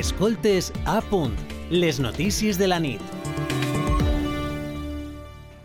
Escoltes 0.00 0.72
a 0.86 1.02
punt, 1.02 1.34
les 1.68 1.98
notícies 2.00 2.56
de 2.56 2.66
la 2.66 2.78
nit. 2.80 3.02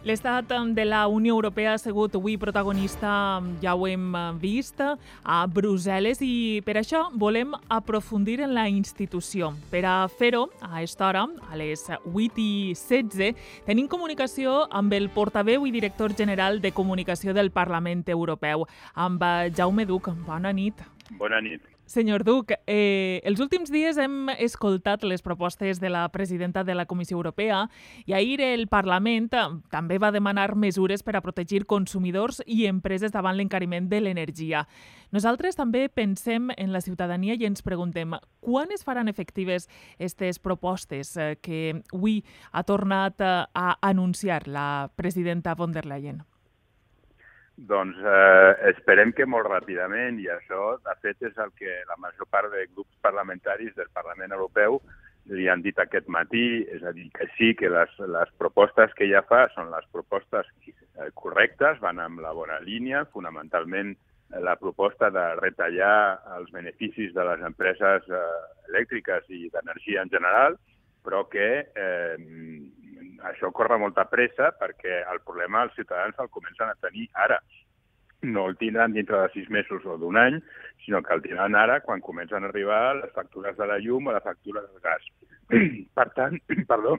L'estat 0.03 0.49
de 0.75 0.83
la 0.83 1.05
Unió 1.07 1.31
Europea 1.37 1.71
ha 1.71 1.79
sigut 1.79 2.17
avui 2.19 2.35
protagonista, 2.35 3.39
ja 3.63 3.77
ho 3.79 3.87
hem 3.87 4.09
vist, 4.41 4.81
a 5.23 5.37
Brussel·les 5.47 6.19
i 6.19 6.59
per 6.67 6.75
això 6.81 7.05
volem 7.15 7.53
aprofundir 7.71 8.41
en 8.43 8.51
la 8.57 8.65
institució. 8.67 9.53
Per 9.71 9.85
a 9.87 9.93
fer-ho, 10.11 10.49
a 10.59 10.81
aquesta 10.81 11.07
hora, 11.07 11.23
a 11.47 11.55
les 11.55 11.85
8 11.87 12.35
i 12.35 12.73
16, 12.75 13.39
tenim 13.69 13.87
comunicació 13.87 14.65
amb 14.67 14.97
el 14.99 15.07
portaveu 15.15 15.63
i 15.63 15.71
director 15.71 16.11
general 16.11 16.59
de 16.59 16.73
comunicació 16.75 17.31
del 17.31 17.53
Parlament 17.55 18.03
Europeu, 18.11 18.67
amb 18.95 19.23
Jaume 19.55 19.87
Duc. 19.87 20.11
Bona 20.27 20.51
nit. 20.51 20.83
Bona 21.15 21.39
nit. 21.39 21.74
Senyor 21.85 22.23
Duc, 22.23 22.49
eh, 22.65 23.21
els 23.23 23.39
últims 23.39 23.69
dies 23.69 23.99
hem 24.01 24.31
escoltat 24.39 25.03
les 25.05 25.21
propostes 25.21 25.77
de 25.79 25.91
la 25.93 26.07
presidenta 26.09 26.63
de 26.63 26.73
la 26.73 26.87
Comissió 26.89 27.15
Europea 27.15 27.67
i 28.09 28.13
ahir 28.17 28.41
el 28.41 28.65
Parlament 28.67 29.29
també 29.69 29.99
va 30.01 30.11
demanar 30.11 30.55
mesures 30.57 31.05
per 31.05 31.15
a 31.15 31.21
protegir 31.21 31.67
consumidors 31.69 32.41
i 32.47 32.65
empreses 32.65 33.13
davant 33.13 33.37
l'encariment 33.37 33.85
de 33.87 34.01
l'energia. 34.01 34.65
Nosaltres 35.13 35.55
també 35.55 35.85
pensem 35.87 36.49
en 36.57 36.73
la 36.73 36.81
ciutadania 36.81 37.37
i 37.37 37.45
ens 37.45 37.61
preguntem 37.61 38.17
quan 38.41 38.73
es 38.73 38.83
faran 38.83 39.07
efectives 39.07 39.69
aquestes 39.95 40.39
propostes 40.39 41.15
eh, 41.17 41.35
que 41.39 41.83
avui 41.93 42.23
ha 42.51 42.63
tornat 42.63 43.21
eh, 43.21 43.43
a 43.53 43.77
anunciar 43.81 44.47
la 44.47 44.89
presidenta 44.95 45.53
von 45.53 45.71
der 45.71 45.85
Leyen? 45.85 46.25
Doncs 47.55 47.95
eh, 48.03 48.69
esperem 48.73 49.13
que 49.15 49.25
molt 49.25 49.47
ràpidament, 49.47 50.19
i 50.19 50.27
això, 50.27 50.75
de 50.83 50.95
fet, 51.01 51.21
és 51.23 51.37
el 51.39 51.53
que 51.55 51.77
la 51.87 51.95
major 52.03 52.27
part 52.27 52.51
de 52.51 52.65
grups 52.73 52.97
parlamentaris 53.05 53.75
del 53.77 53.87
Parlament 53.95 54.35
Europeu 54.35 54.81
li 55.31 55.47
han 55.49 55.63
dit 55.63 55.77
aquest 55.79 56.09
matí, 56.11 56.65
és 56.75 56.83
a 56.83 56.91
dir, 56.93 57.07
que 57.15 57.29
sí, 57.37 57.53
que 57.57 57.71
les, 57.71 57.93
les 58.11 58.33
propostes 58.41 58.91
que 58.99 59.07
ja 59.09 59.23
fa 59.25 59.45
són 59.55 59.71
les 59.71 59.87
propostes 59.95 60.51
eh, 60.67 61.09
correctes, 61.15 61.79
van 61.81 62.03
amb 62.03 62.19
la 62.21 62.35
bona 62.35 62.59
línia, 62.59 63.05
fonamentalment 63.15 63.95
la 64.43 64.55
proposta 64.59 65.09
de 65.13 65.23
retallar 65.39 66.19
els 66.35 66.51
beneficis 66.51 67.13
de 67.15 67.23
les 67.23 67.41
empreses 67.47 68.09
eh, 68.09 68.23
elèctriques 68.69 69.31
i 69.31 69.47
d'energia 69.53 70.03
en 70.03 70.11
general, 70.11 70.59
però 71.05 71.23
que 71.31 71.49
eh, 71.71 72.17
això 73.29 73.51
corre 73.51 73.77
molta 73.81 74.05
pressa 74.09 74.51
perquè 74.59 75.03
el 75.11 75.21
problema 75.25 75.63
els 75.63 75.75
ciutadans 75.75 76.19
el 76.19 76.29
comencen 76.29 76.69
a 76.69 76.77
tenir 76.81 77.07
ara. 77.13 77.39
No 78.25 78.47
el 78.49 78.57
tindran 78.57 78.93
dintre 78.93 79.19
de 79.21 79.29
sis 79.33 79.49
mesos 79.49 79.85
o 79.85 79.97
d'un 80.01 80.17
any, 80.17 80.39
sinó 80.85 81.01
que 81.03 81.13
el 81.13 81.21
tindran 81.21 81.55
ara 81.55 81.79
quan 81.81 82.01
comencen 82.01 82.43
a 82.43 82.49
arribar 82.49 82.95
les 82.97 83.13
factures 83.13 83.57
de 83.57 83.67
la 83.67 83.77
llum 83.79 84.07
o 84.07 84.15
la 84.15 84.21
factura 84.21 84.61
del 84.61 84.81
gas. 84.81 85.05
per 85.97 86.09
tant, 86.17 86.39
perdó, 86.71 86.97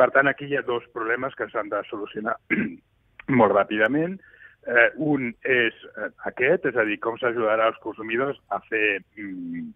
per 0.00 0.10
tant, 0.14 0.30
aquí 0.30 0.48
hi 0.48 0.56
ha 0.56 0.64
dos 0.64 0.86
problemes 0.94 1.34
que 1.36 1.48
s'han 1.52 1.68
de 1.68 1.82
solucionar 1.90 2.36
molt 3.40 3.52
ràpidament. 3.52 4.18
Eh, 4.68 4.88
un 5.00 5.30
és 5.48 5.76
eh, 5.96 6.10
aquest, 6.28 6.66
és 6.68 6.76
a 6.76 6.84
dir, 6.88 6.98
com 7.04 7.16
s'ajudarà 7.20 7.68
als 7.68 7.80
consumidors 7.84 8.40
a 8.52 8.60
fer 8.68 9.00
mm, 9.16 9.68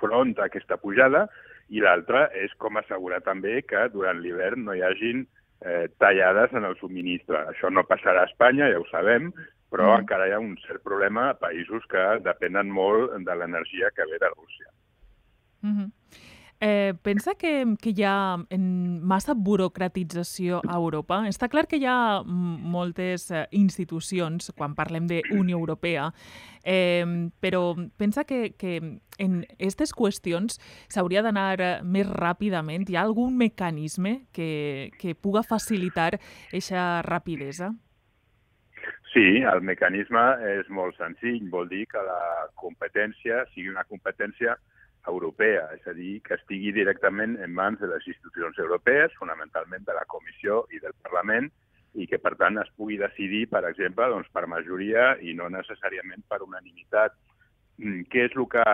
front 0.00 0.32
a 0.38 0.46
aquesta 0.48 0.78
pujada, 0.80 1.26
i 1.68 1.82
l'altre 1.82 2.28
és 2.38 2.52
com 2.62 2.78
assegurar 2.78 3.22
també 3.26 3.60
que 3.66 3.88
durant 3.94 4.20
l'hivern 4.22 4.66
no 4.66 4.74
hi 4.76 4.84
hagin 4.86 5.24
eh, 5.60 5.86
tallades 5.98 6.54
en 6.54 6.68
el 6.68 6.76
subministre. 6.80 7.42
Això 7.52 7.70
no 7.72 7.86
passarà 7.88 8.22
a 8.22 8.30
Espanya, 8.30 8.70
ja 8.70 8.80
ho 8.80 8.86
sabem, 8.90 9.32
però 9.72 9.90
mm. 9.90 10.04
encara 10.04 10.28
hi 10.28 10.36
ha 10.36 10.42
un 10.42 10.54
cert 10.66 10.84
problema 10.86 11.30
a 11.30 11.38
països 11.40 11.86
que 11.90 12.04
depenen 12.26 12.70
molt 12.70 13.16
de 13.26 13.38
l'energia 13.38 13.90
que 13.96 14.06
ve 14.10 14.20
de 14.22 14.32
Rússia. 14.34 14.70
Mm 15.62 15.74
-hmm. 15.76 15.90
Eh, 16.58 16.94
pensa 17.02 17.34
que, 17.34 17.76
que 17.76 17.92
hi 17.92 18.04
ha 18.08 18.38
massa 18.48 19.34
burocratització 19.36 20.62
a 20.64 20.78
Europa? 20.78 21.20
Està 21.28 21.50
clar 21.52 21.66
que 21.68 21.76
hi 21.76 21.84
ha 21.84 22.22
moltes 22.24 23.28
eh, 23.30 23.44
institucions, 23.58 24.52
quan 24.56 24.76
parlem 24.78 25.04
de 25.10 25.20
Unió 25.36 25.58
Europea, 25.60 26.08
eh, 26.64 27.04
però 27.44 27.74
pensa 28.00 28.24
que, 28.24 28.54
que 28.56 28.78
en 29.20 29.42
aquestes 29.58 29.92
qüestions 29.92 30.56
s'hauria 30.88 31.20
d'anar 31.26 31.60
eh, 31.60 31.72
més 31.84 32.08
ràpidament? 32.08 32.88
Hi 32.88 32.96
ha 32.96 33.04
algun 33.04 33.36
mecanisme 33.36 34.22
que, 34.32 34.92
que 34.96 35.12
puga 35.14 35.44
facilitar 35.44 36.14
aquesta 36.16 37.02
rapidesa? 37.04 37.74
Sí, 39.12 39.42
el 39.44 39.60
mecanisme 39.64 40.24
és 40.56 40.72
molt 40.72 40.96
senzill. 40.96 41.44
Vol 41.52 41.68
dir 41.68 41.84
que 41.88 42.00
la 42.04 42.48
competència 42.60 43.44
sigui 43.52 43.70
una 43.72 43.84
competència 43.88 44.56
europea, 45.08 45.68
és 45.76 45.86
a 45.86 45.94
dir, 45.96 46.20
que 46.26 46.36
estigui 46.36 46.72
directament 46.74 47.36
en 47.42 47.54
mans 47.54 47.80
de 47.80 47.90
les 47.90 48.06
institucions 48.10 48.58
europees, 48.62 49.14
fonamentalment 49.20 49.86
de 49.86 49.94
la 49.96 50.04
Comissió 50.10 50.64
i 50.74 50.82
del 50.82 50.94
Parlament, 51.02 51.50
i 51.96 52.06
que, 52.10 52.18
per 52.20 52.34
tant, 52.40 52.58
es 52.60 52.70
pugui 52.76 52.98
decidir, 53.00 53.46
per 53.52 53.64
exemple, 53.68 54.08
doncs, 54.12 54.28
per 54.34 54.46
majoria 54.50 55.14
i 55.24 55.32
no 55.36 55.48
necessàriament 55.52 56.24
per 56.28 56.42
unanimitat. 56.44 57.16
Mm, 57.80 58.04
què 58.12 58.26
és 58.28 58.36
el 58.36 58.48
que 58.52 58.66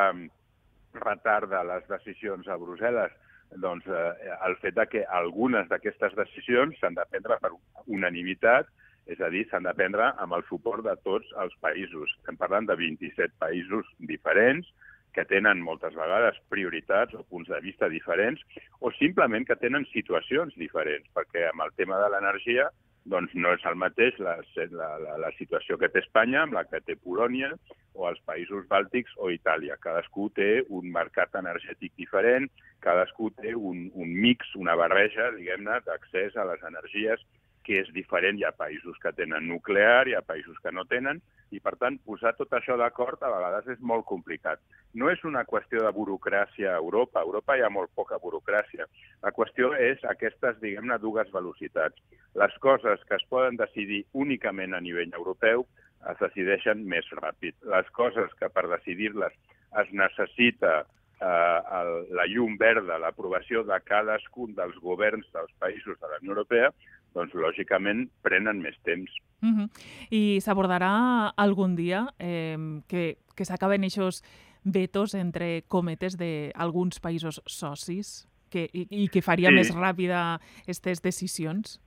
retarda 0.98 1.62
les 1.66 1.87
decisions 1.91 2.48
a 2.48 2.59
Brussel·les? 2.59 3.15
Doncs 3.62 3.87
eh, 3.87 4.31
el 4.48 4.56
fet 4.62 4.75
de 4.78 4.87
que 4.88 5.04
algunes 5.21 5.69
d'aquestes 5.71 6.16
decisions 6.19 6.78
s'han 6.81 6.97
de 6.98 7.04
prendre 7.10 7.38
per 7.42 7.53
unanimitat, 7.87 8.71
és 9.10 9.21
a 9.21 9.28
dir, 9.34 9.44
s'han 9.50 9.66
de 9.66 9.75
prendre 9.75 10.12
amb 10.22 10.37
el 10.37 10.44
suport 10.48 10.84
de 10.87 10.94
tots 11.06 11.28
els 11.42 11.54
països. 11.62 12.10
Estem 12.21 12.38
parlant 12.38 12.69
de 12.71 12.78
27 12.78 13.34
països 13.42 13.88
diferents, 13.98 14.69
que 15.12 15.24
tenen 15.28 15.60
moltes 15.64 15.94
vegades 15.98 16.38
prioritats 16.52 17.14
o 17.18 17.24
punts 17.28 17.50
de 17.52 17.60
vista 17.64 17.88
diferents 17.92 18.40
o 18.80 18.92
simplement 18.98 19.46
que 19.48 19.58
tenen 19.60 19.84
situacions 19.92 20.56
diferents, 20.56 21.08
perquè 21.16 21.48
amb 21.50 21.66
el 21.66 21.76
tema 21.76 22.00
de 22.02 22.08
l'energia 22.12 22.70
doncs 23.12 23.32
no 23.34 23.50
és 23.56 23.64
el 23.66 23.76
mateix 23.82 24.18
la, 24.22 24.36
la, 24.70 24.90
la, 25.02 25.16
la 25.24 25.30
situació 25.38 25.78
que 25.78 25.90
té 25.90 26.02
Espanya 26.04 26.44
amb 26.44 26.54
la 26.54 26.62
que 26.70 26.80
té 26.86 26.94
Polònia 26.94 27.50
o 27.98 28.06
els 28.08 28.20
països 28.28 28.68
bàltics 28.70 29.16
o 29.18 29.30
Itàlia. 29.34 29.76
Cadascú 29.82 30.28
té 30.36 30.62
un 30.70 30.88
mercat 30.94 31.34
energètic 31.40 31.92
diferent, 31.98 32.46
cadascú 32.84 33.32
té 33.42 33.56
un, 33.58 33.88
un 33.92 34.14
mix, 34.22 34.54
una 34.56 34.76
barreja, 34.78 35.32
diguem-ne, 35.34 35.80
d'accés 35.86 36.38
a 36.38 36.46
les 36.48 36.62
energies 36.70 37.26
que 37.64 37.80
és 37.82 37.90
diferent. 37.94 38.38
Hi 38.38 38.46
ha 38.46 38.54
països 38.56 38.98
que 39.02 39.12
tenen 39.16 39.48
nuclear, 39.48 40.08
hi 40.08 40.16
ha 40.18 40.24
països 40.26 40.58
que 40.62 40.72
no 40.74 40.84
tenen, 40.90 41.20
i 41.52 41.60
per 41.60 41.74
tant 41.80 41.98
posar 42.06 42.32
tot 42.38 42.52
això 42.56 42.78
d'acord 42.80 43.22
a 43.22 43.30
vegades 43.32 43.68
és 43.76 43.82
molt 43.92 44.06
complicat. 44.08 44.60
No 44.94 45.10
és 45.12 45.22
una 45.28 45.44
qüestió 45.48 45.84
de 45.84 45.92
burocràcia 45.96 46.72
a 46.72 46.80
Europa, 46.80 47.20
a 47.20 47.26
Europa 47.28 47.56
hi 47.56 47.64
ha 47.64 47.70
molt 47.72 47.92
poca 47.94 48.18
burocràcia. 48.22 48.88
La 49.22 49.32
qüestió 49.36 49.72
és 49.76 50.02
aquestes, 50.08 50.58
diguem-ne, 50.64 50.98
dues 51.02 51.30
velocitats. 51.32 52.00
Les 52.34 52.56
coses 52.64 53.04
que 53.08 53.18
es 53.20 53.28
poden 53.28 53.60
decidir 53.60 54.04
únicament 54.12 54.74
a 54.74 54.80
nivell 54.80 55.12
europeu 55.18 55.66
es 56.10 56.18
decideixen 56.20 56.82
més 56.88 57.08
ràpid. 57.20 57.54
Les 57.68 57.88
coses 57.96 58.32
que 58.40 58.48
per 58.50 58.66
decidir-les 58.70 59.36
es 59.82 59.92
necessita 59.96 60.82
eh, 61.22 61.60
el, 61.78 61.92
la 62.18 62.26
llum 62.30 62.56
verda, 62.60 62.98
l'aprovació 62.98 63.62
de 63.68 63.78
cadascun 63.86 64.56
dels 64.58 64.76
governs 64.82 65.28
dels 65.36 65.52
països 65.62 66.00
de 66.00 66.10
la 66.10 66.18
Unió 66.20 66.36
Europea, 66.36 66.72
doncs 67.14 67.34
lògicament 67.34 68.06
prenen 68.24 68.60
més 68.62 68.78
temps. 68.84 69.10
Uh 69.42 69.48
-huh. 69.48 69.68
I 70.10 70.40
s'abordarà 70.40 71.32
algun 71.36 71.76
dia 71.76 72.06
eh, 72.18 72.56
que, 72.88 73.18
que 73.36 73.44
s'acaben 73.44 73.84
aquests 73.84 74.22
vetos 74.64 75.14
entre 75.14 75.62
cometes 75.68 76.16
d'alguns 76.16 77.00
països 77.00 77.40
socis 77.46 78.28
que, 78.50 78.68
i, 78.72 78.86
i 78.90 79.08
que 79.08 79.22
faria 79.22 79.48
sí. 79.48 79.54
més 79.54 79.74
ràpida 79.74 80.38
aquestes 80.62 81.02
decisions? 81.02 81.80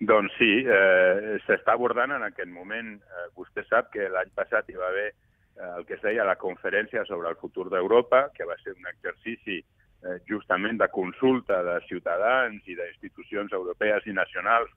Doncs 0.00 0.32
sí, 0.38 0.64
eh, 0.64 1.36
s'està 1.44 1.72
abordant 1.72 2.10
en 2.12 2.22
aquest 2.22 2.48
moment. 2.48 2.94
Eh, 2.96 3.26
vostè 3.36 3.66
sap 3.68 3.90
que 3.92 4.08
l'any 4.08 4.30
passat 4.34 4.70
hi 4.70 4.78
va 4.78 4.88
haver 4.88 5.10
eh, 5.10 5.76
el 5.76 5.84
que 5.84 5.94
es 5.94 6.02
deia 6.02 6.24
la 6.24 6.36
conferència 6.36 7.04
sobre 7.04 7.28
el 7.28 7.36
futur 7.36 7.68
d'Europa, 7.68 8.30
que 8.32 8.46
va 8.48 8.56
ser 8.62 8.72
un 8.72 8.86
exercici 8.86 9.58
eh, 9.58 9.79
justament 10.28 10.78
de 10.80 10.88
consulta 10.88 11.62
de 11.62 11.76
ciutadans 11.88 12.64
i 12.66 12.76
d'institucions 12.78 13.52
europees 13.52 14.06
i 14.06 14.14
nacionals 14.16 14.70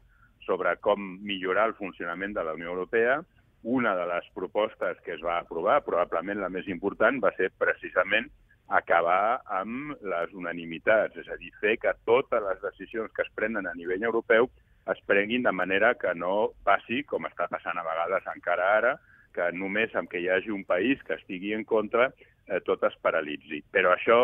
sobre 0.46 0.76
com 0.84 1.00
millorar 1.24 1.70
el 1.70 1.78
funcionament 1.78 2.36
de 2.36 2.44
la 2.44 2.54
Unió 2.58 2.74
Europea. 2.74 3.22
Una 3.64 3.96
de 3.96 4.06
les 4.10 4.26
propostes 4.36 5.00
que 5.06 5.14
es 5.16 5.22
va 5.24 5.38
aprovar, 5.40 5.84
probablement 5.86 6.42
la 6.42 6.52
més 6.52 6.68
important, 6.68 7.22
va 7.24 7.32
ser 7.38 7.50
precisament 7.58 8.28
acabar 8.68 9.40
amb 9.52 9.96
les 10.02 10.34
unanimitats, 10.36 11.16
és 11.20 11.30
a 11.32 11.38
dir, 11.40 11.52
fer 11.62 11.78
que 11.80 11.94
totes 12.08 12.44
les 12.44 12.60
decisions 12.64 13.12
que 13.16 13.24
es 13.24 13.32
prenen 13.36 13.68
a 13.68 13.74
nivell 13.78 14.04
europeu 14.04 14.50
es 14.92 15.00
prenguin 15.08 15.44
de 15.44 15.52
manera 15.56 15.94
que 15.96 16.12
no 16.16 16.52
passi, 16.68 17.04
com 17.08 17.28
està 17.28 17.48
passant 17.52 17.80
a 17.80 17.86
vegades 17.88 18.28
encara 18.34 18.70
ara, 18.78 18.94
que 19.34 19.48
només 19.56 19.96
amb 19.96 20.12
que 20.12 20.20
hi 20.20 20.30
hagi 20.30 20.52
un 20.52 20.66
país 20.68 21.02
que 21.08 21.16
estigui 21.16 21.54
en 21.56 21.64
contra, 21.64 22.12
eh, 22.48 22.60
tot 22.68 22.84
es 22.84 22.96
paralitzi. 23.02 23.64
Però 23.72 23.94
això 23.94 24.20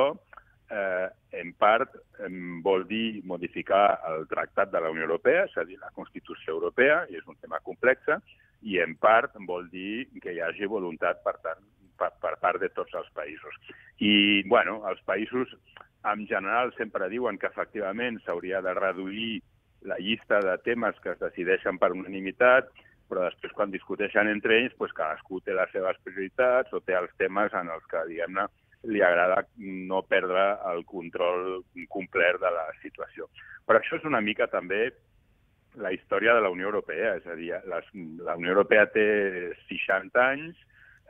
eh, 0.70 1.08
en 1.42 1.54
part 1.54 1.96
vol 2.64 2.86
dir 2.88 3.22
modificar 3.26 4.00
el 4.12 4.28
Tractat 4.30 4.72
de 4.72 4.82
la 4.82 4.92
Unió 4.94 5.08
Europea, 5.08 5.46
és 5.48 5.58
a 5.58 5.66
dir, 5.66 5.80
la 5.82 5.92
Constitució 5.96 6.54
Europea, 6.56 7.04
i 7.10 7.18
és 7.20 7.28
un 7.28 7.38
tema 7.42 7.60
complex, 7.66 8.06
i 8.62 8.80
en 8.84 8.96
part 9.00 9.36
vol 9.48 9.70
dir 9.72 10.08
que 10.22 10.34
hi 10.34 10.42
hagi 10.44 10.68
voluntat, 10.68 11.24
per 11.24 11.38
tant, 11.44 11.62
per, 12.00 12.12
per 12.22 12.36
part 12.42 12.62
de 12.62 12.70
tots 12.76 12.94
els 12.96 13.10
països. 13.16 13.56
I, 14.00 14.44
bueno, 14.48 14.82
els 14.90 15.02
països 15.08 15.52
en 16.08 16.26
general 16.28 16.74
sempre 16.78 17.10
diuen 17.12 17.40
que 17.40 17.50
efectivament 17.50 18.20
s'hauria 18.24 18.62
de 18.64 18.74
reduir 18.78 19.42
la 19.88 19.98
llista 20.00 20.40
de 20.44 20.58
temes 20.64 20.98
que 21.04 21.14
es 21.16 21.20
decideixen 21.20 21.80
per 21.80 21.92
unanimitat, 21.96 22.72
però 23.10 23.26
després 23.26 23.54
quan 23.58 23.72
discuteixen 23.74 24.30
entre 24.30 24.58
ells, 24.60 24.76
pues, 24.78 24.94
cadascú 24.94 25.40
té 25.42 25.56
les 25.56 25.72
seves 25.74 25.98
prioritats 26.06 26.74
o 26.76 26.82
té 26.86 26.96
els 26.96 27.14
temes 27.18 27.56
en 27.58 27.72
els 27.74 27.86
que, 27.90 28.04
diguem-ne, 28.12 28.46
li 28.88 29.02
agrada 29.04 29.44
no 29.58 30.02
perdre 30.08 30.46
el 30.72 30.86
control 30.88 31.64
complet 31.92 32.40
de 32.40 32.52
la 32.56 32.66
situació. 32.82 33.28
Però 33.68 33.80
això 33.80 34.00
és 34.00 34.08
una 34.08 34.22
mica 34.24 34.48
també 34.48 34.88
la 35.80 35.92
història 35.94 36.34
de 36.34 36.42
la 36.42 36.50
Unió 36.50 36.70
Europea, 36.72 37.16
és 37.20 37.28
a 37.28 37.36
dir, 37.38 37.52
les, 37.70 37.92
la 38.26 38.36
Unió 38.40 38.56
Europea 38.56 38.88
té 38.90 39.06
60 39.68 40.24
anys, 40.24 40.58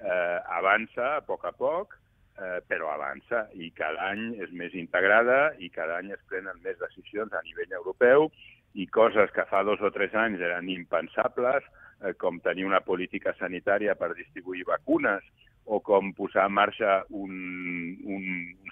eh, 0.01 0.37
avança 0.59 1.15
a 1.15 1.23
poc 1.25 1.45
a 1.45 1.53
poc, 1.55 1.95
eh, 2.39 2.59
però 2.67 2.91
avança 2.91 3.47
i 3.53 3.71
cada 3.75 4.09
any 4.11 4.33
és 4.43 4.51
més 4.51 4.75
integrada 4.75 5.53
i 5.59 5.69
cada 5.69 5.99
any 5.99 6.11
es 6.15 6.23
prenen 6.31 6.59
més 6.63 6.79
decisions 6.79 7.33
a 7.33 7.43
nivell 7.45 7.77
europeu 7.79 8.29
i 8.75 8.85
coses 8.87 9.31
que 9.35 9.47
fa 9.49 9.63
dos 9.67 9.81
o 9.81 9.91
tres 9.91 10.13
anys 10.15 10.41
eren 10.41 10.69
impensables, 10.69 11.65
eh, 12.03 12.13
com 12.19 12.39
tenir 12.43 12.67
una 12.67 12.81
política 12.85 13.33
sanitària 13.39 13.95
per 13.95 14.13
distribuir 14.15 14.67
vacunes 14.67 15.23
o 15.69 15.79
com 15.85 16.09
posar 16.17 16.47
en 16.49 16.55
marxa 16.57 17.03
un, 17.13 17.33
un, 18.09 18.25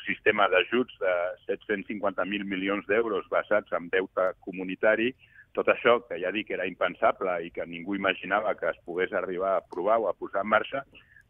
sistema 0.07 0.47
d'ajuts 0.47 0.95
de 1.01 1.13
750.000 1.45 2.45
milions 2.47 2.85
d'euros 2.87 3.27
basats 3.29 3.73
en 3.75 3.89
deute 3.91 4.29
comunitari, 4.45 5.11
tot 5.57 5.67
això, 5.73 5.97
que 6.07 6.17
ja 6.21 6.31
dic 6.31 6.47
que 6.47 6.55
era 6.55 6.67
impensable 6.69 7.33
i 7.43 7.51
que 7.51 7.65
ningú 7.67 7.97
imaginava 7.97 8.55
que 8.55 8.69
es 8.71 8.79
pogués 8.87 9.13
arribar 9.13 9.57
a 9.57 9.65
provar 9.73 9.99
o 9.99 10.07
a 10.07 10.15
posar 10.15 10.45
en 10.45 10.51
marxa, 10.53 10.83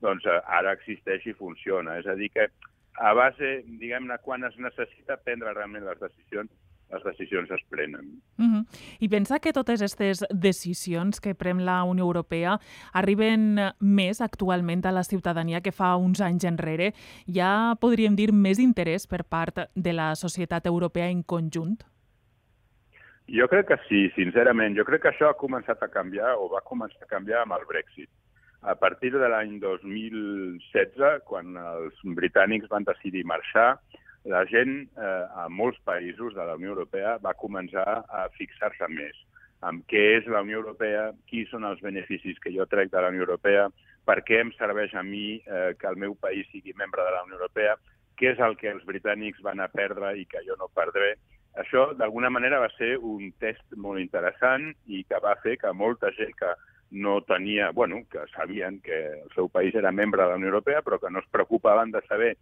doncs 0.05 0.27
eh, 0.29 0.37
ara 0.59 0.75
existeix 0.77 1.25
i 1.25 1.35
funciona. 1.35 1.97
És 1.99 2.07
a 2.07 2.15
dir, 2.19 2.29
que 2.35 2.47
a 3.01 3.13
base, 3.17 3.51
diguem-ne, 3.81 4.19
quan 4.23 4.45
es 4.47 4.55
necessita 4.61 5.17
prendre 5.25 5.55
realment 5.57 5.89
les 5.89 5.99
decisions, 6.05 6.53
les 6.91 7.03
decisions 7.03 7.51
es 7.51 7.61
prenen. 7.69 8.21
Uh 8.37 8.45
-huh. 8.45 8.65
I 8.99 9.09
pensa 9.09 9.39
que 9.39 9.53
totes 9.53 9.81
aquestes 9.81 10.25
decisions 10.29 11.19
que 11.19 11.35
pren 11.35 11.65
la 11.65 11.83
Unió 11.83 12.03
Europea 12.03 12.59
arriben 12.93 13.59
més 13.79 14.21
actualment 14.21 14.85
a 14.85 14.91
la 14.91 15.03
ciutadania 15.03 15.61
que 15.61 15.71
fa 15.71 15.95
uns 15.95 16.21
anys 16.21 16.43
enrere? 16.43 16.93
Ja 17.27 17.75
podríem 17.79 18.15
dir 18.15 18.31
més 18.33 18.59
interès 18.59 19.07
per 19.07 19.23
part 19.23 19.69
de 19.75 19.93
la 19.93 20.15
societat 20.15 20.65
europea 20.65 21.09
en 21.09 21.23
conjunt? 21.23 21.83
Jo 23.27 23.47
crec 23.47 23.67
que 23.67 23.77
sí, 23.89 24.09
sincerament. 24.15 24.77
Jo 24.77 24.85
crec 24.85 25.01
que 25.01 25.09
això 25.09 25.29
ha 25.29 25.37
començat 25.37 25.81
a 25.83 25.89
canviar 25.91 26.37
o 26.39 26.47
va 26.47 26.61
començar 26.63 27.03
a 27.03 27.11
canviar 27.11 27.41
amb 27.41 27.53
el 27.53 27.65
Brexit. 27.67 28.09
A 28.61 28.75
partir 28.75 29.11
de 29.11 29.27
l'any 29.29 29.59
2016, 29.59 31.23
quan 31.25 31.57
els 31.57 31.99
britànics 32.03 32.69
van 32.69 32.83
decidir 32.87 33.25
marxar, 33.25 33.79
la 34.27 34.43
gent 34.45 34.83
eh, 34.99 35.25
a 35.41 35.47
molts 35.49 35.79
països 35.87 36.35
de 36.35 36.43
la 36.43 36.57
Unió 36.59 36.75
Europea 36.75 37.15
va 37.23 37.37
començar 37.39 37.87
a 38.07 38.27
fixar-se 38.37 38.89
més 38.91 39.15
amb 39.65 39.85
què 39.89 40.01
és 40.19 40.27
la 40.29 40.43
Unió 40.45 40.59
Europea, 40.59 41.11
qui 41.25 41.45
són 41.49 41.65
els 41.65 41.81
beneficis 41.81 42.37
que 42.43 42.53
jo 42.53 42.67
trec 42.69 42.91
de 42.91 43.01
la 43.01 43.09
Unió 43.13 43.25
Europea, 43.25 43.67
per 44.05 44.21
què 44.27 44.41
em 44.43 44.51
serveix 44.57 44.93
a 44.93 45.03
mi 45.03 45.39
eh, 45.39 45.71
que 45.79 45.87
el 45.89 45.97
meu 45.97 46.13
país 46.15 46.45
sigui 46.51 46.75
membre 46.77 47.03
de 47.03 47.15
la 47.15 47.23
Unió 47.25 47.39
Europea, 47.39 47.75
què 48.17 48.33
és 48.33 48.43
el 48.43 48.57
que 48.59 48.69
els 48.69 48.85
britànics 48.85 49.41
van 49.45 49.61
a 49.61 49.69
perdre 49.71 50.13
i 50.17 50.25
que 50.29 50.43
jo 50.45 50.55
no 50.59 50.69
perdré. 50.73 51.15
Això, 51.57 51.91
d'alguna 51.97 52.29
manera, 52.29 52.61
va 52.61 52.69
ser 52.77 52.97
un 53.01 53.31
test 53.41 53.65
molt 53.75 54.01
interessant 54.01 54.69
i 54.85 55.03
que 55.09 55.21
va 55.23 55.35
fer 55.41 55.57
que 55.57 55.73
molta 55.73 56.13
gent 56.17 56.35
que 56.37 56.53
no 56.91 57.19
tenia, 57.27 57.71
bueno, 57.71 58.03
que 58.11 58.21
sabien 58.35 58.79
que 58.79 58.97
el 59.23 59.31
seu 59.35 59.49
país 59.49 59.75
era 59.75 59.91
membre 59.91 60.21
de 60.21 60.29
la 60.29 60.37
Unió 60.37 60.53
Europea, 60.53 60.83
però 60.85 61.01
que 61.01 61.09
no 61.11 61.19
es 61.19 61.27
preocupaven 61.33 61.91
de 61.91 62.01
saber 62.07 62.37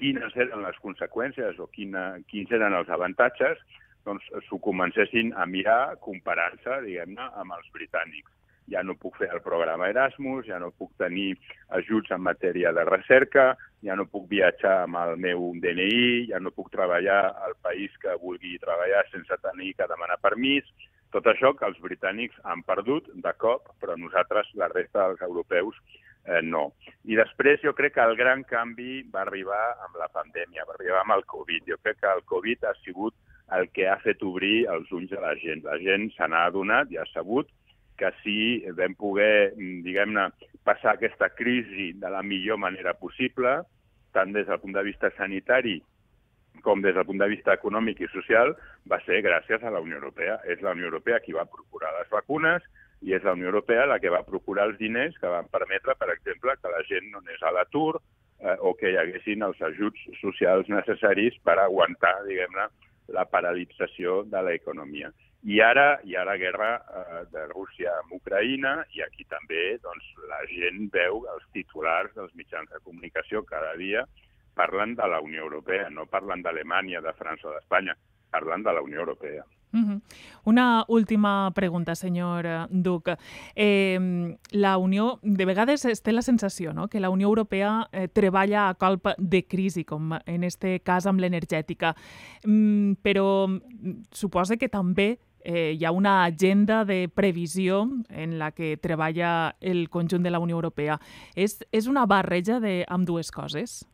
quines 0.00 0.36
eren 0.36 0.64
les 0.64 0.80
conseqüències 0.82 1.60
o 1.60 1.68
quina, 1.74 2.16
quins 2.32 2.50
eren 2.56 2.74
els 2.76 2.90
avantatges, 2.90 3.60
doncs 4.08 4.26
s'ho 4.48 4.58
comencessin 4.64 5.34
a 5.36 5.46
mirar 5.46 5.96
comparant-se, 6.04 6.80
diguem-ne, 6.86 7.30
amb 7.42 7.56
els 7.58 7.68
britànics. 7.76 8.32
Ja 8.70 8.84
no 8.86 8.94
puc 8.94 9.16
fer 9.18 9.28
el 9.34 9.42
programa 9.42 9.88
Erasmus, 9.90 10.46
ja 10.46 10.60
no 10.62 10.70
puc 10.70 10.92
tenir 11.00 11.34
ajuts 11.78 12.12
en 12.14 12.22
matèria 12.22 12.70
de 12.76 12.84
recerca, 12.86 13.56
ja 13.82 13.96
no 13.98 14.06
puc 14.06 14.28
viatjar 14.30 14.84
amb 14.84 15.00
el 15.00 15.16
meu 15.24 15.50
DNI, 15.62 16.28
ja 16.30 16.38
no 16.38 16.52
puc 16.54 16.70
treballar 16.70 17.22
al 17.46 17.56
país 17.64 17.96
que 18.02 18.14
vulgui 18.22 18.60
treballar 18.62 19.02
sense 19.10 19.40
tenir 19.42 19.74
que 19.74 19.88
demanar 19.90 20.20
permís. 20.22 20.68
Tot 21.14 21.26
això 21.26 21.50
que 21.58 21.66
els 21.66 21.80
britànics 21.82 22.38
han 22.46 22.62
perdut 22.66 23.08
de 23.24 23.32
cop, 23.42 23.72
però 23.82 23.96
nosaltres, 23.98 24.50
la 24.54 24.68
resta 24.70 25.08
dels 25.08 25.24
europeus, 25.26 25.78
eh, 26.24 26.42
no. 26.42 26.70
I 27.04 27.18
després 27.18 27.62
jo 27.64 27.72
crec 27.74 27.96
que 27.96 28.04
el 28.04 28.14
gran 28.18 28.44
canvi 28.46 29.02
va 29.10 29.24
arribar 29.24 29.62
amb 29.86 29.98
la 29.98 30.10
pandèmia, 30.14 30.66
va 30.68 30.76
arribar 30.78 31.02
amb 31.02 31.16
el 31.16 31.26
Covid. 31.34 31.66
Jo 31.66 31.80
crec 31.82 31.98
que 32.00 32.12
el 32.14 32.22
Covid 32.30 32.64
ha 32.64 32.76
sigut 32.84 33.16
el 33.58 33.66
que 33.74 33.88
ha 33.90 33.98
fet 34.04 34.22
obrir 34.22 34.68
els 34.70 34.92
ulls 34.94 35.10
de 35.10 35.18
la 35.18 35.34
gent. 35.42 35.64
La 35.66 35.78
gent 35.82 36.10
se 36.14 36.28
n'ha 36.30 36.44
adonat 36.46 36.92
i 36.94 37.00
ha 37.02 37.06
sabut 37.10 37.50
que 37.98 38.12
si 38.22 38.38
vam 38.78 38.94
poder, 38.96 39.52
diguem-ne, 39.58 40.30
passar 40.64 40.94
aquesta 40.94 41.28
crisi 41.34 41.90
de 42.00 42.10
la 42.12 42.22
millor 42.22 42.60
manera 42.62 42.94
possible, 42.94 43.58
tant 44.14 44.32
des 44.32 44.46
del 44.46 44.60
punt 44.62 44.78
de 44.78 44.86
vista 44.86 45.10
sanitari 45.18 45.80
com 46.62 46.82
des 46.84 46.94
del 46.94 47.06
punt 47.08 47.20
de 47.22 47.30
vista 47.30 47.54
econòmic 47.56 48.02
i 48.04 48.10
social, 48.12 48.54
va 48.90 49.00
ser 49.06 49.22
gràcies 49.24 49.62
a 49.64 49.72
la 49.72 49.80
Unió 49.80 50.00
Europea. 50.00 50.38
És 50.44 50.62
la 50.62 50.74
Unió 50.76 50.90
Europea 50.90 51.20
qui 51.24 51.36
va 51.36 51.48
procurar 51.48 51.92
les 51.98 52.10
vacunes, 52.12 52.66
i 53.00 53.14
és 53.16 53.24
la 53.24 53.32
Unió 53.32 53.48
Europea 53.48 53.86
la 53.88 53.98
que 54.00 54.12
va 54.12 54.26
procurar 54.26 54.68
els 54.68 54.78
diners 54.78 55.16
que 55.20 55.32
van 55.32 55.48
permetre, 55.52 55.96
per 55.96 56.10
exemple, 56.12 56.56
que 56.60 56.72
la 56.72 56.82
gent 56.88 57.08
no 57.12 57.22
anés 57.22 57.42
a 57.42 57.52
l'atur 57.56 57.94
eh, 57.96 58.56
o 58.60 58.74
que 58.76 58.92
hi 58.92 58.98
haguessin 59.00 59.46
els 59.46 59.60
ajuts 59.70 60.04
socials 60.20 60.68
necessaris 60.68 61.38
per 61.44 61.56
aguantar, 61.62 62.18
diguem-ne, 62.28 62.68
la 63.16 63.26
paralització 63.26 64.22
de 64.28 64.44
l'economia. 64.46 65.10
I 65.48 65.62
ara 65.64 65.86
hi 66.04 66.16
ha 66.16 66.26
la 66.28 66.36
guerra 66.36 66.74
eh, 66.76 67.22
de 67.32 67.46
Rússia 67.54 67.94
amb 68.02 68.18
Ucraïna 68.18 68.74
i 68.96 69.04
aquí 69.06 69.24
també 69.24 69.78
doncs, 69.80 70.10
la 70.28 70.42
gent 70.52 70.90
veu 70.92 71.24
els 71.32 71.46
titulars 71.56 72.12
dels 72.18 72.34
mitjans 72.36 72.68
de 72.68 72.82
comunicació 72.84 73.42
cada 73.48 73.72
dia 73.80 74.04
parlen 74.60 74.92
de 74.94 75.08
la 75.08 75.22
Unió 75.24 75.46
Europea, 75.46 75.88
no 75.88 76.04
parlen 76.06 76.44
d'Alemanya, 76.44 77.00
de 77.00 77.16
França 77.16 77.48
o 77.48 77.54
d'Espanya, 77.54 77.96
parlen 78.30 78.62
de 78.66 78.76
la 78.76 78.84
Unió 78.84 79.00
Europea. 79.00 79.46
Una 80.44 80.84
última 80.88 81.52
pregunta, 81.54 81.94
senyor 81.94 82.46
Duc. 82.70 83.08
Eh, 83.54 84.36
la 84.50 84.76
Unió, 84.78 85.20
de 85.22 85.44
vegades 85.46 85.84
es 85.84 86.02
té 86.02 86.12
la 86.12 86.22
sensació 86.26 86.72
no? 86.74 86.88
que 86.88 87.00
la 87.00 87.10
Unió 87.10 87.28
Europea 87.28 87.88
eh, 87.92 88.08
treballa 88.08 88.68
a 88.68 88.74
colp 88.74 89.06
de 89.16 89.44
crisi, 89.46 89.84
com 89.84 90.16
en 90.26 90.44
este 90.44 90.80
cas 90.82 91.06
amb 91.06 91.22
l'energètica, 91.22 91.94
mm, 92.44 92.98
però 93.00 93.46
suposa 94.10 94.58
que 94.58 94.68
també 94.68 95.20
eh, 95.44 95.76
hi 95.78 95.84
ha 95.84 95.92
una 95.92 96.24
agenda 96.24 96.84
de 96.84 97.08
previsió 97.08 97.86
en 98.08 98.38
la 98.38 98.50
que 98.50 98.76
treballa 98.76 99.54
el 99.60 99.88
conjunt 99.88 100.26
de 100.26 100.34
la 100.34 100.42
Unió 100.42 100.58
Europea. 100.58 100.98
És, 101.36 101.60
és 101.70 101.86
una 101.86 102.06
barreja 102.10 102.58
de 102.60 102.82
amb 102.88 103.06
dues 103.06 103.30
coses? 103.30 103.84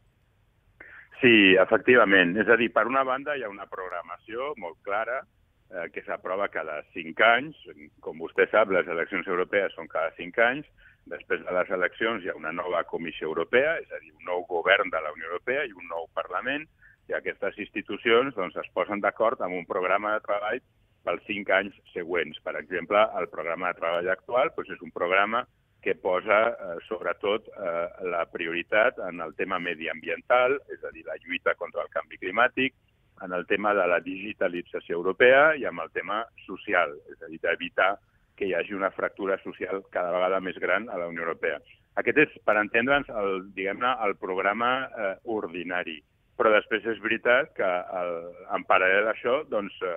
Sí, 1.20 1.56
efectivament. 1.56 2.34
És 2.42 2.48
a 2.52 2.56
dir, 2.60 2.68
per 2.74 2.86
una 2.88 3.04
banda 3.04 3.36
hi 3.36 3.44
ha 3.44 3.52
una 3.52 3.68
programació 3.70 4.52
molt 4.60 4.76
clara 4.84 5.22
eh, 5.22 5.86
que 5.92 6.02
s'aprova 6.04 6.48
cada 6.52 6.82
cinc 6.92 7.20
anys. 7.24 7.56
Com 8.04 8.20
vostè 8.20 8.48
sap, 8.52 8.72
les 8.74 8.88
eleccions 8.92 9.28
europees 9.28 9.74
són 9.78 9.88
cada 9.92 10.12
cinc 10.18 10.38
anys. 10.44 10.68
Després 11.06 11.44
de 11.46 11.54
les 11.54 11.70
eleccions 11.70 12.24
hi 12.24 12.32
ha 12.32 12.36
una 12.36 12.52
nova 12.52 12.82
Comissió 12.90 13.30
Europea, 13.30 13.76
és 13.80 13.92
a 13.94 14.00
dir, 14.02 14.12
un 14.12 14.26
nou 14.28 14.44
govern 14.50 14.90
de 14.90 15.00
la 15.00 15.12
Unió 15.14 15.30
Europea 15.30 15.64
i 15.64 15.72
un 15.72 15.86
nou 15.88 16.08
Parlament, 16.18 16.66
i 17.06 17.14
aquestes 17.14 17.58
institucions 17.62 18.34
doncs, 18.34 18.56
es 18.58 18.72
posen 18.74 19.00
d'acord 19.00 19.40
amb 19.40 19.54
un 19.54 19.68
programa 19.68 20.16
de 20.16 20.24
treball 20.24 20.58
pels 21.06 21.22
cinc 21.28 21.52
anys 21.54 21.76
següents. 21.92 22.40
Per 22.42 22.56
exemple, 22.58 23.04
el 23.20 23.28
programa 23.30 23.70
de 23.70 23.80
treball 23.80 24.10
actual 24.10 24.50
doncs, 24.56 24.74
és 24.74 24.82
un 24.82 24.90
programa 24.90 25.46
que 25.86 25.94
posa 25.94 26.40
eh, 26.50 26.78
sobretot 26.88 27.46
eh, 27.46 28.08
la 28.10 28.24
prioritat 28.26 28.98
en 29.06 29.20
el 29.22 29.36
tema 29.38 29.60
mediambiental, 29.62 30.56
és 30.74 30.82
a 30.82 30.90
dir, 30.90 31.04
la 31.06 31.14
lluita 31.22 31.54
contra 31.54 31.84
el 31.86 31.92
canvi 31.94 32.18
climàtic, 32.18 32.74
en 33.22 33.32
el 33.32 33.46
tema 33.46 33.70
de 33.78 33.84
la 33.86 34.00
digitalització 34.02 34.98
europea 34.98 35.54
i 35.54 35.62
amb 35.70 35.84
el 35.84 35.92
tema 35.94 36.24
social, 36.42 36.96
és 37.14 37.22
a 37.22 37.30
dir, 37.30 37.38
d'evitar 37.44 37.92
que 38.34 38.50
hi 38.50 38.56
hagi 38.58 38.74
una 38.74 38.90
fractura 38.90 39.38
social 39.44 39.84
cada 39.94 40.10
vegada 40.10 40.42
més 40.42 40.58
gran 40.58 40.90
a 40.90 40.98
la 40.98 41.06
Unió 41.06 41.22
Europea. 41.22 41.62
Aquest 42.02 42.18
és, 42.26 42.36
per 42.42 42.58
entendre'ns, 42.58 43.06
el, 43.22 43.46
diguem-ne, 43.54 43.94
el 44.10 44.18
programa 44.18 44.72
eh, 44.90 45.14
ordinari. 45.38 46.00
Però 46.36 46.50
després 46.50 46.84
és 46.90 46.98
veritat 47.00 47.54
que 47.56 47.70
el, 48.02 48.16
en 48.58 48.66
paral·lel 48.66 49.06
a 49.06 49.14
això 49.14 49.38
doncs, 49.54 49.78
eh, 49.86 49.96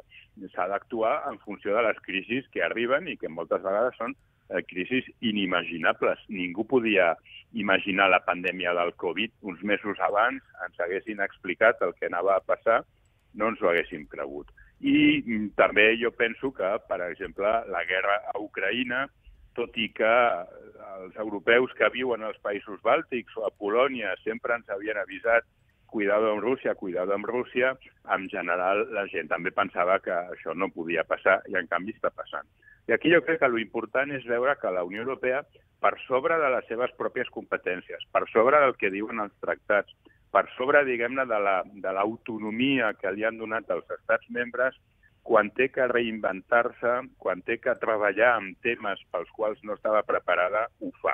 s'ha 0.53 0.69
d'actuar 0.69 1.17
en 1.33 1.41
funció 1.41 1.73
de 1.73 1.81
les 1.89 1.97
crisis 2.05 2.45
que 2.53 2.61
arriben 2.63 3.09
i 3.09 3.17
que 3.17 3.33
moltes 3.33 3.65
vegades 3.65 3.97
són 3.97 4.13
crisis 4.67 5.05
inimaginables. 5.21 6.21
Ningú 6.29 6.65
podia 6.67 7.13
imaginar 7.53 8.09
la 8.09 8.21
pandèmia 8.25 8.73
del 8.77 8.93
Covid. 8.95 9.31
Uns 9.41 9.61
mesos 9.63 9.99
abans 9.99 10.41
ens 10.65 10.79
haguessin 10.79 11.21
explicat 11.25 11.81
el 11.85 11.93
que 11.97 12.09
anava 12.09 12.37
a 12.37 12.45
passar 12.45 12.83
no 13.33 13.51
ens 13.51 13.61
ho 13.61 13.69
haguéssim 13.69 14.07
cregut. 14.09 14.49
I 14.79 15.21
mm, 15.21 15.53
també 15.59 15.91
jo 16.01 16.11
penso 16.15 16.53
que, 16.55 16.69
per 16.87 17.01
exemple, 17.09 17.49
la 17.69 17.83
guerra 17.85 18.21
a 18.33 18.39
Ucraïna 18.39 19.07
tot 19.57 19.75
i 19.81 19.89
que 19.91 20.11
els 20.99 21.15
europeus 21.19 21.73
que 21.77 21.89
viuen 21.93 22.23
als 22.23 22.39
països 22.45 22.79
bàltics 22.85 23.35
o 23.37 23.47
a 23.47 23.53
Polònia 23.61 24.13
sempre 24.23 24.55
ens 24.55 24.69
havien 24.71 24.99
avisat 25.01 25.47
cuidado 25.89 26.31
amb 26.31 26.43
Rússia, 26.45 26.75
cuidado 26.75 27.15
amb 27.15 27.25
Rússia, 27.25 27.73
en 28.13 28.27
general 28.29 28.85
la 28.93 29.07
gent 29.09 29.27
també 29.31 29.51
pensava 29.51 29.97
que 30.05 30.13
això 30.13 30.53
no 30.53 30.69
podia 30.69 31.03
passar 31.03 31.39
i 31.49 31.57
en 31.57 31.67
canvi 31.67 31.95
està 31.97 32.13
passant. 32.13 32.45
I 32.89 32.93
aquí 32.95 33.11
jo 33.13 33.19
crec 33.21 33.37
que 33.43 33.47
l'important 33.53 34.09
és 34.17 34.23
veure 34.25 34.55
que 34.57 34.69
la 34.73 34.81
Unió 34.81 35.03
Europea, 35.03 35.43
per 35.77 35.91
sobre 36.07 36.39
de 36.41 36.47
les 36.49 36.65
seves 36.65 36.89
pròpies 36.97 37.27
competències, 37.29 38.01
per 38.09 38.23
sobre 38.31 38.57
del 38.63 38.73
que 38.81 38.89
diuen 38.89 39.21
els 39.21 39.35
tractats, 39.45 39.93
per 40.33 40.47
sobre, 40.55 40.81
diguem-ne, 40.87 41.27
de 41.29 41.93
l'autonomia 41.93 42.89
la, 42.89 42.97
que 42.97 43.13
li 43.13 43.27
han 43.29 43.37
donat 43.37 43.69
els 43.75 43.93
estats 43.93 44.25
membres, 44.33 44.81
quan 45.21 45.53
té 45.53 45.69
que 45.69 45.85
reinventar-se, 45.93 46.95
quan 47.21 47.45
té 47.45 47.59
que 47.61 47.77
treballar 47.77 48.33
amb 48.39 48.57
temes 48.65 49.05
pels 49.13 49.29
quals 49.37 49.61
no 49.61 49.77
estava 49.77 50.01
preparada, 50.09 50.65
ho 50.81 50.89
fa. 51.03 51.13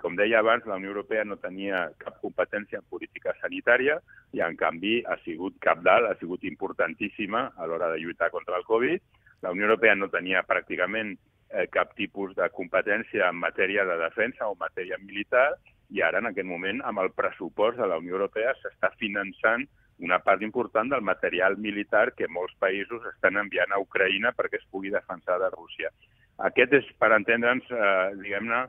Com 0.00 0.16
deia 0.16 0.40
abans, 0.40 0.64
la 0.64 0.80
Unió 0.80 0.94
Europea 0.94 1.28
no 1.28 1.36
tenia 1.36 1.90
cap 2.00 2.16
competència 2.24 2.80
en 2.80 2.88
política 2.88 3.36
sanitària 3.42 4.00
i, 4.32 4.40
en 4.40 4.56
canvi, 4.56 5.02
ha 5.04 5.20
sigut 5.28 5.60
cap 5.60 5.84
dalt, 5.84 6.08
ha 6.08 6.16
sigut 6.16 6.48
importantíssima 6.48 7.50
a 7.60 7.68
l'hora 7.68 7.92
de 7.92 8.00
lluitar 8.00 8.32
contra 8.32 8.56
el 8.56 8.64
Covid. 8.64 9.04
La 9.42 9.52
Unió 9.54 9.68
Europea 9.68 9.96
no 9.96 10.10
tenia 10.12 10.44
pràcticament 10.46 11.14
eh, 11.16 11.66
cap 11.72 11.94
tipus 11.98 12.34
de 12.36 12.48
competència 12.54 13.28
en 13.28 13.40
matèria 13.40 13.84
de 13.88 13.96
defensa 14.00 14.48
o 14.48 14.56
matèria 14.60 14.98
militar 15.02 15.48
i 15.90 16.02
ara, 16.06 16.20
en 16.22 16.30
aquest 16.30 16.46
moment, 16.46 16.80
amb 16.86 17.02
el 17.02 17.10
pressupost 17.16 17.78
de 17.80 17.88
la 17.90 17.98
Unió 17.98 18.18
Europea 18.18 18.54
s'està 18.60 18.92
finançant 19.00 19.66
una 20.00 20.18
part 20.24 20.42
important 20.42 20.88
del 20.88 21.02
material 21.04 21.56
militar 21.58 22.12
que 22.16 22.28
molts 22.28 22.54
països 22.62 23.04
estan 23.10 23.36
enviant 23.36 23.72
a 23.72 23.80
Ucraïna 23.82 24.32
perquè 24.36 24.60
es 24.60 24.68
pugui 24.72 24.92
defensar 24.94 25.38
de 25.42 25.50
Rússia. 25.52 25.90
Aquest 26.48 26.72
és, 26.78 26.86
per 26.98 27.10
entendre'ns, 27.12 27.66
eh, 27.68 28.14
diguem-ne, 28.22 28.62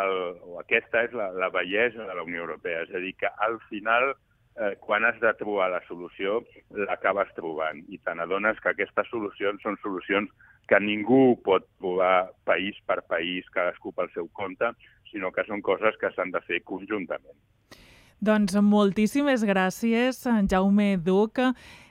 el, 0.00 0.14
o 0.44 0.58
aquesta 0.60 1.02
és 1.04 1.12
la, 1.16 1.28
la 1.32 1.50
bellesa 1.52 2.06
de 2.06 2.14
la 2.16 2.24
Unió 2.24 2.46
Europea, 2.46 2.84
és 2.86 2.94
a 2.94 3.02
dir, 3.04 3.14
que 3.20 3.28
al 3.44 3.58
final, 3.68 4.14
eh, 4.58 4.76
quan 4.80 5.06
has 5.06 5.18
de 5.22 5.32
trobar 5.38 5.70
la 5.72 5.80
solució, 5.88 6.42
l'acabes 6.74 7.30
trobant. 7.36 7.82
I 7.88 7.98
te 8.02 8.14
n'adones 8.14 8.60
que 8.62 8.72
aquestes 8.72 9.10
solucions 9.12 9.62
són 9.62 9.78
solucions 9.82 10.30
que 10.68 10.80
ningú 10.82 11.38
pot 11.44 11.64
trobar 11.80 12.30
país 12.48 12.76
per 12.86 13.00
país, 13.08 13.46
cadascú 13.54 13.94
pel 13.96 14.10
seu 14.14 14.28
compte, 14.36 14.72
sinó 15.12 15.32
que 15.32 15.46
són 15.48 15.62
coses 15.64 15.96
que 16.00 16.10
s'han 16.14 16.34
de 16.34 16.42
fer 16.44 16.60
conjuntament. 16.68 17.36
Doncs 18.18 18.56
moltíssimes 18.66 19.44
gràcies, 19.46 20.24
Jaume 20.50 20.96
Duc 20.98 21.38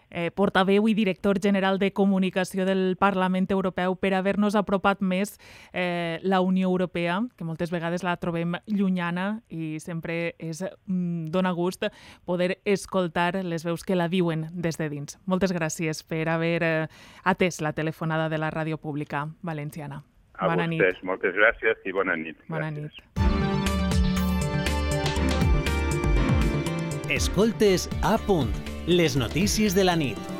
eh, 0.09 0.31
portaveu 0.31 0.87
i 0.87 0.93
director 0.93 1.39
general 1.41 1.79
de 1.79 1.91
comunicació 1.93 2.65
del 2.65 2.95
Parlament 2.99 3.49
Europeu 3.51 3.95
per 3.95 4.13
haver-nos 4.17 4.55
apropat 4.55 5.01
més 5.01 5.37
eh, 5.73 6.19
la 6.23 6.41
Unió 6.41 6.69
Europea, 6.69 7.21
que 7.37 7.45
moltes 7.47 7.71
vegades 7.71 8.03
la 8.03 8.17
trobem 8.17 8.55
llunyana 8.67 9.41
i 9.49 9.79
sempre 9.83 10.35
és 10.39 10.63
mm, 10.63 11.27
dona 11.33 11.51
gust 11.51 11.83
poder 12.25 12.59
escoltar 12.65 13.43
les 13.43 13.65
veus 13.65 13.83
que 13.83 13.95
la 13.95 14.07
viuen 14.07 14.47
des 14.53 14.77
de 14.77 14.89
dins. 14.89 15.19
Moltes 15.25 15.53
gràcies 15.55 16.03
per 16.03 16.27
haver 16.29 16.63
eh, 16.63 16.87
atès 17.23 17.61
la 17.61 17.73
telefonada 17.73 18.29
de 18.29 18.37
la 18.37 18.51
Ràdio 18.51 18.77
Pública 18.77 19.27
Valenciana. 19.41 20.03
A 20.37 20.47
bona 20.51 20.67
vostès, 20.69 20.99
nit. 20.99 21.03
moltes 21.03 21.33
gràcies 21.33 21.77
i 21.85 21.91
bona 21.91 22.15
nit. 22.15 22.37
Bona 22.47 22.69
gràcies. 22.71 22.93
nit. 22.93 23.37
Escoltes 27.09 27.87
a 28.03 28.17
punt 28.19 28.66
les 28.87 29.17
notícies 29.17 29.75
de 29.75 29.83
la 29.83 29.95
nit. 29.95 30.36